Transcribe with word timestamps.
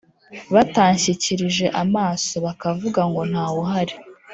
Batanshyikirije 0.53 1.65
amaso 1.83 2.33
bakavuga 2.45 3.01
ngo 3.09 3.21
ntawuhari 3.31 3.95